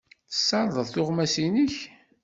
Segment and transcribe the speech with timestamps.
[0.31, 1.75] Tessardeḍ tuɣmas-nnek?